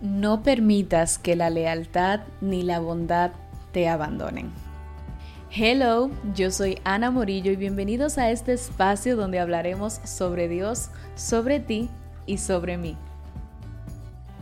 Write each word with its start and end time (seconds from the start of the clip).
No 0.00 0.44
permitas 0.44 1.18
que 1.18 1.34
la 1.34 1.50
lealtad 1.50 2.20
ni 2.40 2.62
la 2.62 2.78
bondad 2.78 3.32
te 3.72 3.88
abandonen. 3.88 4.52
Hello, 5.50 6.10
yo 6.36 6.52
soy 6.52 6.78
Ana 6.84 7.10
Morillo 7.10 7.50
y 7.50 7.56
bienvenidos 7.56 8.16
a 8.16 8.30
este 8.30 8.52
espacio 8.52 9.16
donde 9.16 9.40
hablaremos 9.40 9.94
sobre 10.04 10.46
Dios, 10.46 10.90
sobre 11.16 11.58
ti 11.58 11.90
y 12.26 12.38
sobre 12.38 12.76
mí. 12.76 12.96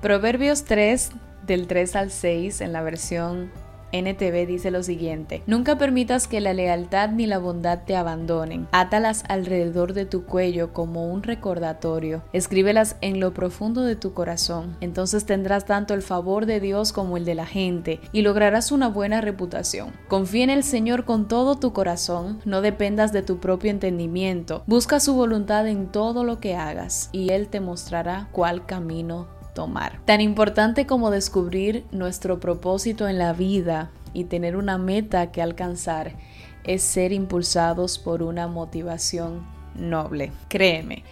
Proverbios 0.00 0.64
3 0.64 1.10
del 1.46 1.66
3 1.66 1.96
al 1.96 2.10
6 2.10 2.62
en 2.62 2.72
la 2.72 2.80
versión 2.80 3.50
NTV 3.92 4.46
dice 4.46 4.70
lo 4.70 4.82
siguiente, 4.82 5.42
nunca 5.46 5.78
permitas 5.78 6.26
que 6.26 6.40
la 6.40 6.52
lealtad 6.52 7.10
ni 7.10 7.26
la 7.26 7.38
bondad 7.38 7.80
te 7.84 7.96
abandonen, 7.96 8.66
átalas 8.72 9.24
alrededor 9.28 9.92
de 9.92 10.06
tu 10.06 10.24
cuello 10.24 10.72
como 10.72 11.12
un 11.12 11.22
recordatorio, 11.22 12.22
escríbelas 12.32 12.96
en 13.00 13.20
lo 13.20 13.34
profundo 13.34 13.82
de 13.82 13.96
tu 13.96 14.14
corazón, 14.14 14.76
entonces 14.80 15.26
tendrás 15.26 15.64
tanto 15.64 15.94
el 15.94 16.02
favor 16.02 16.46
de 16.46 16.60
Dios 16.60 16.92
como 16.92 17.16
el 17.16 17.24
de 17.24 17.34
la 17.34 17.46
gente 17.46 18.00
y 18.12 18.22
lograrás 18.22 18.72
una 18.72 18.88
buena 18.88 19.20
reputación. 19.20 19.92
Confía 20.08 20.44
en 20.44 20.50
el 20.50 20.64
Señor 20.64 21.04
con 21.04 21.28
todo 21.28 21.56
tu 21.56 21.72
corazón, 21.72 22.40
no 22.44 22.60
dependas 22.60 23.12
de 23.12 23.22
tu 23.22 23.38
propio 23.38 23.70
entendimiento, 23.70 24.62
busca 24.66 25.00
su 25.00 25.14
voluntad 25.14 25.66
en 25.68 25.88
todo 25.88 26.24
lo 26.24 26.40
que 26.40 26.56
hagas 26.56 27.10
y 27.12 27.30
Él 27.30 27.48
te 27.48 27.60
mostrará 27.60 28.28
cuál 28.32 28.66
camino 28.66 29.41
tomar. 29.54 30.00
Tan 30.04 30.20
importante 30.20 30.86
como 30.86 31.10
descubrir 31.10 31.84
nuestro 31.90 32.40
propósito 32.40 33.08
en 33.08 33.18
la 33.18 33.32
vida 33.32 33.90
y 34.12 34.24
tener 34.24 34.56
una 34.56 34.78
meta 34.78 35.30
que 35.30 35.42
alcanzar 35.42 36.14
es 36.64 36.82
ser 36.82 37.12
impulsados 37.12 37.98
por 37.98 38.22
una 38.22 38.46
motivación 38.46 39.46
noble. 39.74 40.32
Créeme, 40.48 41.04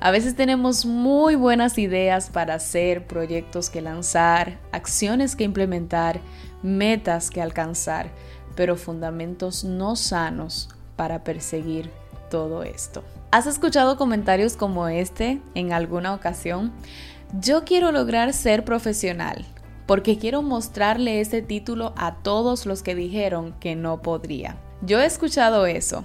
a 0.00 0.10
veces 0.10 0.34
tenemos 0.34 0.84
muy 0.84 1.34
buenas 1.34 1.78
ideas 1.78 2.28
para 2.30 2.54
hacer, 2.54 3.06
proyectos 3.06 3.70
que 3.70 3.80
lanzar, 3.80 4.58
acciones 4.72 5.36
que 5.36 5.44
implementar, 5.44 6.20
metas 6.62 7.30
que 7.30 7.40
alcanzar, 7.40 8.10
pero 8.54 8.76
fundamentos 8.76 9.64
no 9.64 9.96
sanos 9.96 10.68
para 10.96 11.24
perseguir 11.24 11.90
todo 12.30 12.62
esto. 12.62 13.02
¿Has 13.30 13.46
escuchado 13.46 13.96
comentarios 13.96 14.56
como 14.56 14.88
este 14.88 15.40
en 15.54 15.72
alguna 15.72 16.14
ocasión? 16.14 16.72
Yo 17.40 17.64
quiero 17.64 17.92
lograr 17.92 18.34
ser 18.34 18.62
profesional 18.62 19.46
porque 19.86 20.18
quiero 20.18 20.42
mostrarle 20.42 21.22
ese 21.22 21.40
título 21.40 21.94
a 21.96 22.16
todos 22.16 22.66
los 22.66 22.82
que 22.82 22.94
dijeron 22.94 23.54
que 23.58 23.74
no 23.74 24.02
podría. 24.02 24.58
Yo 24.82 25.00
he 25.00 25.06
escuchado 25.06 25.64
eso 25.64 26.04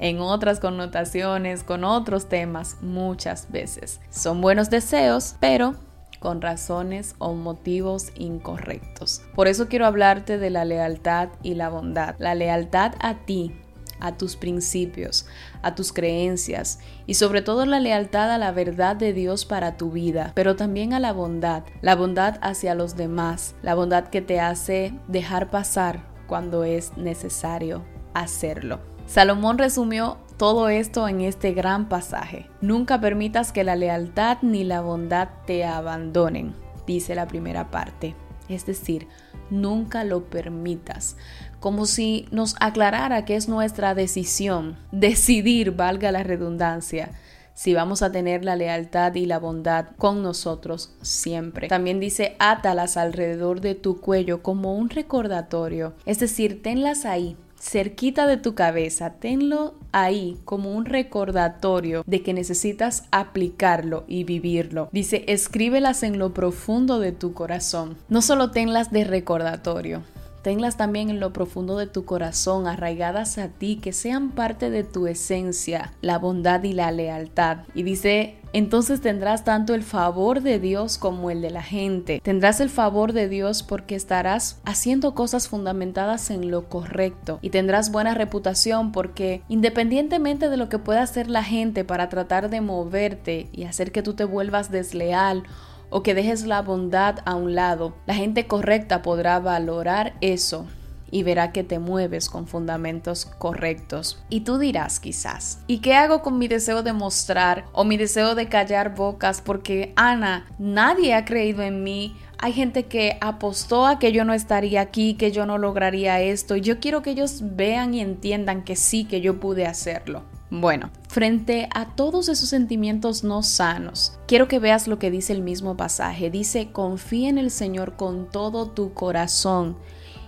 en 0.00 0.18
otras 0.18 0.58
connotaciones, 0.58 1.62
con 1.62 1.84
otros 1.84 2.28
temas, 2.28 2.78
muchas 2.80 3.52
veces. 3.52 4.00
Son 4.10 4.40
buenos 4.40 4.68
deseos, 4.68 5.36
pero 5.38 5.76
con 6.18 6.40
razones 6.40 7.14
o 7.18 7.34
motivos 7.34 8.10
incorrectos. 8.16 9.22
Por 9.36 9.46
eso 9.46 9.68
quiero 9.68 9.86
hablarte 9.86 10.38
de 10.38 10.50
la 10.50 10.64
lealtad 10.64 11.28
y 11.44 11.54
la 11.54 11.68
bondad. 11.68 12.16
La 12.18 12.34
lealtad 12.34 12.94
a 12.98 13.24
ti, 13.24 13.54
a 14.00 14.16
tus 14.16 14.36
principios, 14.36 15.26
a 15.62 15.74
tus 15.74 15.92
creencias 15.92 16.80
y 17.06 17.14
sobre 17.14 17.42
todo 17.42 17.66
la 17.66 17.80
lealtad 17.80 18.30
a 18.30 18.38
la 18.38 18.52
verdad 18.52 18.96
de 18.96 19.12
Dios 19.12 19.44
para 19.44 19.76
tu 19.76 19.90
vida, 19.90 20.32
pero 20.34 20.56
también 20.56 20.92
a 20.92 21.00
la 21.00 21.12
bondad, 21.12 21.64
la 21.80 21.94
bondad 21.96 22.38
hacia 22.42 22.74
los 22.74 22.96
demás, 22.96 23.54
la 23.62 23.74
bondad 23.74 24.08
que 24.08 24.22
te 24.22 24.40
hace 24.40 24.94
dejar 25.08 25.50
pasar 25.50 26.06
cuando 26.26 26.64
es 26.64 26.96
necesario 26.96 27.84
hacerlo. 28.14 28.80
Salomón 29.06 29.58
resumió 29.58 30.18
todo 30.36 30.68
esto 30.68 31.06
en 31.08 31.20
este 31.20 31.52
gran 31.52 31.88
pasaje. 31.88 32.48
Nunca 32.60 33.00
permitas 33.00 33.52
que 33.52 33.64
la 33.64 33.76
lealtad 33.76 34.38
ni 34.42 34.64
la 34.64 34.80
bondad 34.80 35.28
te 35.46 35.64
abandonen, 35.64 36.54
dice 36.86 37.14
la 37.14 37.28
primera 37.28 37.70
parte. 37.70 38.14
Es 38.48 38.66
decir, 38.66 39.08
nunca 39.50 40.04
lo 40.04 40.24
permitas. 40.24 41.16
Como 41.60 41.86
si 41.86 42.26
nos 42.30 42.56
aclarara 42.60 43.24
que 43.24 43.36
es 43.36 43.48
nuestra 43.48 43.94
decisión, 43.94 44.76
decidir, 44.92 45.72
valga 45.72 46.12
la 46.12 46.22
redundancia, 46.22 47.10
si 47.54 47.72
vamos 47.72 48.02
a 48.02 48.10
tener 48.10 48.44
la 48.44 48.56
lealtad 48.56 49.14
y 49.14 49.26
la 49.26 49.38
bondad 49.38 49.86
con 49.96 50.22
nosotros 50.22 50.94
siempre. 51.02 51.68
También 51.68 52.00
dice, 52.00 52.36
átalas 52.38 52.96
alrededor 52.96 53.60
de 53.60 53.74
tu 53.74 54.00
cuello 54.00 54.42
como 54.42 54.74
un 54.74 54.90
recordatorio, 54.90 55.94
es 56.04 56.18
decir, 56.18 56.62
tenlas 56.62 57.04
ahí 57.04 57.36
cerquita 57.64 58.26
de 58.26 58.36
tu 58.36 58.54
cabeza, 58.54 59.14
tenlo 59.14 59.74
ahí 59.90 60.36
como 60.44 60.74
un 60.74 60.84
recordatorio 60.84 62.04
de 62.06 62.22
que 62.22 62.34
necesitas 62.34 63.04
aplicarlo 63.10 64.04
y 64.06 64.24
vivirlo. 64.24 64.90
Dice, 64.92 65.24
escríbelas 65.28 66.02
en 66.02 66.18
lo 66.18 66.34
profundo 66.34 67.00
de 67.00 67.12
tu 67.12 67.32
corazón. 67.32 67.96
No 68.10 68.20
solo 68.20 68.50
tenlas 68.50 68.92
de 68.92 69.04
recordatorio, 69.04 70.02
tenlas 70.44 70.76
también 70.76 71.10
en 71.10 71.18
lo 71.18 71.32
profundo 71.32 71.76
de 71.78 71.88
tu 71.88 72.04
corazón, 72.04 72.68
arraigadas 72.68 73.38
a 73.38 73.48
ti, 73.48 73.80
que 73.82 73.92
sean 73.92 74.30
parte 74.30 74.70
de 74.70 74.84
tu 74.84 75.08
esencia, 75.08 75.94
la 76.02 76.18
bondad 76.18 76.62
y 76.62 76.74
la 76.74 76.92
lealtad. 76.92 77.60
Y 77.74 77.82
dice, 77.82 78.36
entonces 78.52 79.00
tendrás 79.00 79.42
tanto 79.42 79.74
el 79.74 79.82
favor 79.82 80.42
de 80.42 80.60
Dios 80.60 80.98
como 80.98 81.30
el 81.30 81.40
de 81.40 81.50
la 81.50 81.62
gente. 81.62 82.20
Tendrás 82.22 82.60
el 82.60 82.68
favor 82.68 83.14
de 83.14 83.28
Dios 83.28 83.62
porque 83.62 83.96
estarás 83.96 84.60
haciendo 84.64 85.14
cosas 85.14 85.48
fundamentadas 85.48 86.30
en 86.30 86.50
lo 86.50 86.68
correcto 86.68 87.38
y 87.40 87.48
tendrás 87.50 87.90
buena 87.90 88.14
reputación 88.14 88.92
porque 88.92 89.42
independientemente 89.48 90.50
de 90.50 90.56
lo 90.58 90.68
que 90.68 90.78
pueda 90.78 91.02
hacer 91.02 91.28
la 91.28 91.42
gente 91.42 91.84
para 91.84 92.10
tratar 92.10 92.50
de 92.50 92.60
moverte 92.60 93.48
y 93.50 93.64
hacer 93.64 93.90
que 93.90 94.02
tú 94.02 94.12
te 94.12 94.24
vuelvas 94.24 94.70
desleal 94.70 95.44
o 95.90 96.02
que 96.02 96.14
dejes 96.14 96.44
la 96.44 96.62
bondad 96.62 97.20
a 97.24 97.34
un 97.34 97.54
lado, 97.54 97.94
la 98.06 98.14
gente 98.14 98.46
correcta 98.46 99.02
podrá 99.02 99.38
valorar 99.40 100.14
eso 100.20 100.66
y 101.14 101.22
verá 101.22 101.52
que 101.52 101.62
te 101.62 101.78
mueves 101.78 102.28
con 102.28 102.48
fundamentos 102.48 103.26
correctos. 103.38 104.20
Y 104.30 104.40
tú 104.40 104.58
dirás 104.58 104.98
quizás, 104.98 105.60
¿y 105.68 105.78
qué 105.78 105.94
hago 105.94 106.22
con 106.22 106.38
mi 106.38 106.48
deseo 106.48 106.82
de 106.82 106.92
mostrar 106.92 107.66
o 107.72 107.84
mi 107.84 107.96
deseo 107.96 108.34
de 108.34 108.48
callar 108.48 108.96
bocas? 108.96 109.40
Porque 109.40 109.92
Ana, 109.94 110.46
nadie 110.58 111.14
ha 111.14 111.24
creído 111.24 111.62
en 111.62 111.84
mí. 111.84 112.16
Hay 112.38 112.52
gente 112.52 112.86
que 112.86 113.16
apostó 113.20 113.86
a 113.86 114.00
que 114.00 114.10
yo 114.10 114.24
no 114.24 114.34
estaría 114.34 114.80
aquí, 114.80 115.14
que 115.14 115.30
yo 115.30 115.46
no 115.46 115.56
lograría 115.56 116.20
esto. 116.20 116.56
Y 116.56 116.62
yo 116.62 116.80
quiero 116.80 117.02
que 117.02 117.10
ellos 117.10 117.42
vean 117.42 117.94
y 117.94 118.00
entiendan 118.00 118.64
que 118.64 118.74
sí, 118.74 119.04
que 119.04 119.20
yo 119.20 119.38
pude 119.38 119.66
hacerlo. 119.66 120.24
Bueno, 120.60 120.90
frente 121.08 121.68
a 121.74 121.96
todos 121.96 122.28
esos 122.28 122.48
sentimientos 122.48 123.24
no 123.24 123.42
sanos, 123.42 124.16
quiero 124.28 124.46
que 124.46 124.60
veas 124.60 124.86
lo 124.86 125.00
que 125.00 125.10
dice 125.10 125.32
el 125.32 125.42
mismo 125.42 125.76
pasaje. 125.76 126.30
Dice, 126.30 126.70
confía 126.70 127.28
en 127.28 127.38
el 127.38 127.50
Señor 127.50 127.96
con 127.96 128.30
todo 128.30 128.68
tu 128.68 128.94
corazón 128.94 129.76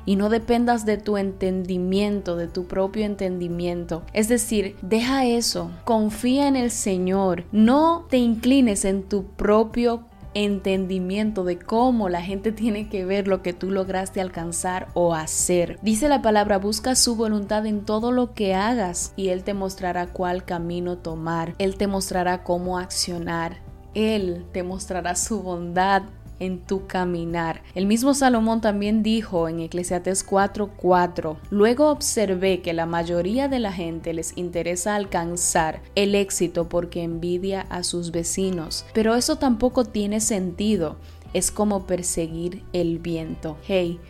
y 0.04 0.16
no 0.16 0.28
dependas 0.28 0.84
de 0.84 0.96
tu 0.96 1.16
entendimiento, 1.16 2.34
de 2.34 2.48
tu 2.48 2.66
propio 2.66 3.04
entendimiento. 3.04 4.02
Es 4.12 4.26
decir, 4.26 4.74
deja 4.82 5.24
eso, 5.24 5.70
confía 5.84 6.48
en 6.48 6.56
el 6.56 6.72
Señor, 6.72 7.44
no 7.52 8.06
te 8.10 8.16
inclines 8.16 8.84
en 8.84 9.04
tu 9.04 9.26
propio 9.26 10.06
entendimiento 10.44 11.44
de 11.44 11.58
cómo 11.58 12.10
la 12.10 12.20
gente 12.20 12.52
tiene 12.52 12.90
que 12.90 13.06
ver 13.06 13.26
lo 13.26 13.40
que 13.40 13.54
tú 13.54 13.70
lograste 13.70 14.20
alcanzar 14.20 14.88
o 14.92 15.14
hacer. 15.14 15.78
Dice 15.80 16.08
la 16.08 16.20
palabra, 16.20 16.58
busca 16.58 16.94
su 16.94 17.16
voluntad 17.16 17.64
en 17.64 17.86
todo 17.86 18.12
lo 18.12 18.34
que 18.34 18.54
hagas 18.54 19.14
y 19.16 19.28
Él 19.28 19.44
te 19.44 19.54
mostrará 19.54 20.08
cuál 20.08 20.44
camino 20.44 20.98
tomar. 20.98 21.54
Él 21.58 21.76
te 21.76 21.86
mostrará 21.86 22.44
cómo 22.44 22.78
accionar. 22.78 23.56
Él 23.94 24.44
te 24.52 24.62
mostrará 24.62 25.16
su 25.16 25.42
bondad 25.42 26.02
en 26.38 26.60
tu 26.60 26.86
caminar. 26.86 27.62
El 27.74 27.86
mismo 27.86 28.14
Salomón 28.14 28.60
también 28.60 29.02
dijo 29.02 29.48
en 29.48 29.60
Eclesiastes 29.60 30.24
4:4, 30.26 31.36
luego 31.50 31.90
observé 31.90 32.60
que 32.60 32.72
la 32.72 32.86
mayoría 32.86 33.48
de 33.48 33.58
la 33.58 33.72
gente 33.72 34.12
les 34.12 34.36
interesa 34.36 34.94
alcanzar 34.94 35.82
el 35.94 36.14
éxito 36.14 36.68
porque 36.68 37.02
envidia 37.02 37.62
a 37.62 37.82
sus 37.82 38.10
vecinos, 38.10 38.84
pero 38.92 39.14
eso 39.14 39.36
tampoco 39.36 39.84
tiene 39.84 40.20
sentido. 40.20 40.96
Es 41.32 41.50
como 41.50 41.86
perseguir 41.86 42.62
el 42.72 42.98
viento. 42.98 43.58
Hey, 43.66 44.00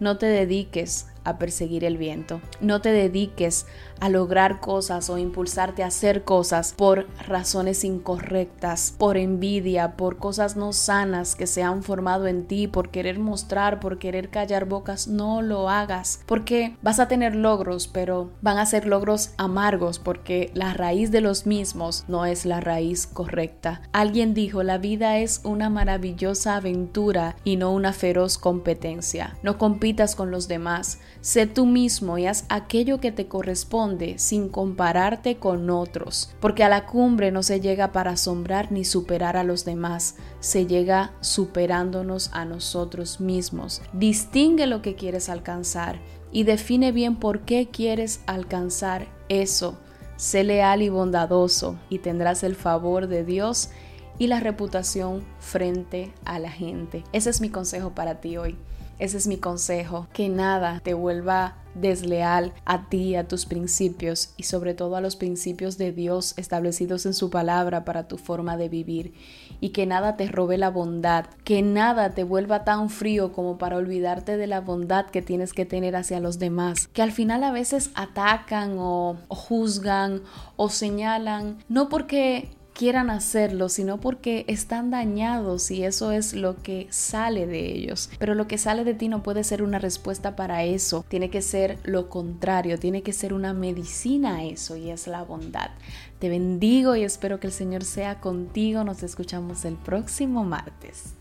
no 0.00 0.18
te 0.18 0.26
dediques 0.26 1.06
a 1.24 1.38
perseguir 1.38 1.84
el 1.84 1.96
viento. 1.96 2.40
No 2.60 2.80
te 2.80 2.92
dediques 2.92 3.66
a 4.00 4.08
lograr 4.08 4.60
cosas 4.60 5.08
o 5.10 5.18
impulsarte 5.18 5.82
a 5.82 5.86
hacer 5.86 6.24
cosas 6.24 6.74
por 6.76 7.06
razones 7.26 7.84
incorrectas, 7.84 8.94
por 8.98 9.16
envidia, 9.16 9.96
por 9.96 10.18
cosas 10.18 10.56
no 10.56 10.72
sanas 10.72 11.34
que 11.34 11.46
se 11.46 11.62
han 11.62 11.82
formado 11.82 12.26
en 12.26 12.46
ti, 12.46 12.68
por 12.68 12.90
querer 12.90 13.18
mostrar, 13.18 13.80
por 13.80 13.98
querer 13.98 14.30
callar 14.30 14.66
bocas. 14.66 15.08
No 15.08 15.42
lo 15.42 15.70
hagas, 15.70 16.20
porque 16.26 16.76
vas 16.82 17.00
a 17.00 17.08
tener 17.08 17.34
logros, 17.34 17.88
pero 17.88 18.30
van 18.42 18.58
a 18.58 18.66
ser 18.66 18.86
logros 18.86 19.30
amargos 19.36 19.98
porque 19.98 20.50
la 20.54 20.74
raíz 20.74 21.10
de 21.10 21.20
los 21.20 21.46
mismos 21.46 22.04
no 22.08 22.26
es 22.26 22.44
la 22.46 22.60
raíz 22.60 23.06
correcta. 23.06 23.82
Alguien 23.92 24.34
dijo, 24.34 24.62
la 24.62 24.78
vida 24.78 25.18
es 25.18 25.40
una 25.44 25.70
maravillosa 25.70 26.56
aventura 26.56 27.36
y 27.44 27.56
no 27.56 27.72
una 27.72 27.92
feroz 27.92 28.38
competencia. 28.38 29.36
No 29.42 29.58
compitas 29.58 30.14
con 30.14 30.30
los 30.30 30.48
demás, 30.48 30.98
Sé 31.24 31.46
tú 31.46 31.64
mismo 31.64 32.18
y 32.18 32.26
haz 32.26 32.44
aquello 32.50 33.00
que 33.00 33.10
te 33.10 33.28
corresponde 33.28 34.18
sin 34.18 34.50
compararte 34.50 35.38
con 35.38 35.70
otros, 35.70 36.34
porque 36.38 36.64
a 36.64 36.68
la 36.68 36.84
cumbre 36.84 37.32
no 37.32 37.42
se 37.42 37.62
llega 37.62 37.92
para 37.92 38.10
asombrar 38.10 38.70
ni 38.70 38.84
superar 38.84 39.38
a 39.38 39.42
los 39.42 39.64
demás, 39.64 40.16
se 40.40 40.66
llega 40.66 41.14
superándonos 41.22 42.28
a 42.34 42.44
nosotros 42.44 43.20
mismos. 43.20 43.80
Distingue 43.94 44.66
lo 44.66 44.82
que 44.82 44.96
quieres 44.96 45.30
alcanzar 45.30 45.98
y 46.30 46.42
define 46.42 46.92
bien 46.92 47.16
por 47.16 47.46
qué 47.46 47.70
quieres 47.70 48.20
alcanzar 48.26 49.06
eso. 49.30 49.78
Sé 50.16 50.44
leal 50.44 50.82
y 50.82 50.90
bondadoso 50.90 51.78
y 51.88 52.00
tendrás 52.00 52.42
el 52.42 52.54
favor 52.54 53.06
de 53.06 53.24
Dios 53.24 53.70
y 54.18 54.26
la 54.26 54.40
reputación 54.40 55.24
frente 55.38 56.12
a 56.26 56.38
la 56.38 56.50
gente. 56.50 57.02
Ese 57.14 57.30
es 57.30 57.40
mi 57.40 57.48
consejo 57.48 57.94
para 57.94 58.20
ti 58.20 58.36
hoy. 58.36 58.58
Ese 58.98 59.16
es 59.16 59.26
mi 59.26 59.38
consejo, 59.38 60.06
que 60.12 60.28
nada 60.28 60.80
te 60.82 60.94
vuelva 60.94 61.56
desleal 61.74 62.52
a 62.64 62.88
ti, 62.88 63.16
a 63.16 63.26
tus 63.26 63.46
principios 63.46 64.32
y 64.36 64.44
sobre 64.44 64.74
todo 64.74 64.96
a 64.96 65.00
los 65.00 65.16
principios 65.16 65.76
de 65.78 65.92
Dios 65.92 66.34
establecidos 66.36 67.06
en 67.06 67.14
su 67.14 67.30
palabra 67.30 67.84
para 67.84 68.06
tu 68.08 68.16
forma 68.16 68.56
de 68.56 68.68
vivir. 68.68 69.14
Y 69.60 69.70
que 69.70 69.86
nada 69.86 70.16
te 70.16 70.26
robe 70.28 70.58
la 70.58 70.70
bondad, 70.70 71.26
que 71.44 71.62
nada 71.62 72.10
te 72.10 72.24
vuelva 72.24 72.64
tan 72.64 72.90
frío 72.90 73.32
como 73.32 73.58
para 73.58 73.76
olvidarte 73.76 74.36
de 74.36 74.46
la 74.46 74.60
bondad 74.60 75.06
que 75.06 75.22
tienes 75.22 75.52
que 75.52 75.66
tener 75.66 75.96
hacia 75.96 76.20
los 76.20 76.38
demás, 76.38 76.88
que 76.88 77.02
al 77.02 77.12
final 77.12 77.44
a 77.44 77.52
veces 77.52 77.90
atacan 77.94 78.76
o, 78.78 79.16
juzgan 79.28 80.22
o 80.56 80.68
señalan, 80.68 81.58
no 81.68 81.88
porque 81.88 82.50
quieran 82.74 83.08
hacerlo, 83.08 83.68
sino 83.68 84.00
porque 84.00 84.44
están 84.48 84.90
dañados 84.90 85.70
y 85.70 85.84
eso 85.84 86.10
es 86.10 86.34
lo 86.34 86.56
que 86.62 86.88
sale 86.90 87.46
de 87.46 87.72
ellos. 87.72 88.10
Pero 88.18 88.34
lo 88.34 88.46
que 88.46 88.58
sale 88.58 88.84
de 88.84 88.94
ti 88.94 89.08
no 89.08 89.22
puede 89.22 89.44
ser 89.44 89.62
una 89.62 89.78
respuesta 89.78 90.36
para 90.36 90.64
eso, 90.64 91.04
tiene 91.08 91.30
que 91.30 91.40
ser 91.40 91.78
lo 91.84 92.10
contrario, 92.10 92.78
tiene 92.78 93.02
que 93.02 93.12
ser 93.12 93.32
una 93.32 93.54
medicina 93.54 94.36
a 94.36 94.44
eso 94.44 94.76
y 94.76 94.90
es 94.90 95.06
la 95.06 95.22
bondad. 95.22 95.70
Te 96.18 96.28
bendigo 96.28 96.96
y 96.96 97.04
espero 97.04 97.40
que 97.40 97.46
el 97.46 97.52
Señor 97.52 97.84
sea 97.84 98.20
contigo. 98.20 98.84
Nos 98.84 99.02
escuchamos 99.02 99.64
el 99.64 99.76
próximo 99.76 100.44
martes. 100.44 101.14